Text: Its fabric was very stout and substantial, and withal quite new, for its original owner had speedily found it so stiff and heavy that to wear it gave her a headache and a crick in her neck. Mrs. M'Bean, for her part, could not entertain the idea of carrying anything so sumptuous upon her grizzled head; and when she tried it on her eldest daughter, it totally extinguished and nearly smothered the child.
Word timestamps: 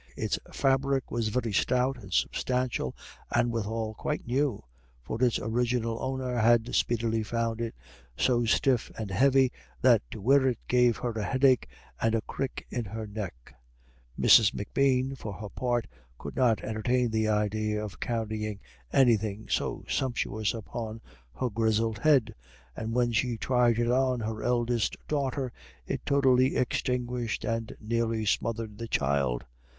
Its 0.17 0.39
fabric 0.51 1.11
was 1.11 1.27
very 1.27 1.53
stout 1.53 1.95
and 2.01 2.11
substantial, 2.11 2.95
and 3.29 3.51
withal 3.51 3.93
quite 3.93 4.25
new, 4.25 4.63
for 5.03 5.23
its 5.23 5.37
original 5.37 5.99
owner 6.01 6.37
had 6.39 6.73
speedily 6.73 7.21
found 7.21 7.61
it 7.61 7.75
so 8.17 8.43
stiff 8.43 8.89
and 8.97 9.11
heavy 9.11 9.51
that 9.79 10.01
to 10.09 10.19
wear 10.19 10.47
it 10.47 10.57
gave 10.67 10.97
her 10.97 11.11
a 11.11 11.23
headache 11.23 11.67
and 12.01 12.15
a 12.15 12.21
crick 12.21 12.65
in 12.71 12.83
her 12.83 13.05
neck. 13.05 13.53
Mrs. 14.19 14.55
M'Bean, 14.55 15.13
for 15.15 15.33
her 15.33 15.49
part, 15.49 15.85
could 16.17 16.35
not 16.35 16.63
entertain 16.63 17.11
the 17.11 17.27
idea 17.27 17.85
of 17.85 17.99
carrying 17.99 18.59
anything 18.91 19.47
so 19.49 19.83
sumptuous 19.87 20.55
upon 20.55 20.99
her 21.35 21.51
grizzled 21.51 21.99
head; 21.99 22.33
and 22.75 22.93
when 22.95 23.11
she 23.11 23.37
tried 23.37 23.77
it 23.77 23.91
on 23.91 24.21
her 24.21 24.41
eldest 24.41 24.97
daughter, 25.07 25.51
it 25.85 26.03
totally 26.07 26.55
extinguished 26.57 27.45
and 27.45 27.77
nearly 27.79 28.25
smothered 28.25 28.79
the 28.79 28.87
child. 28.87 29.45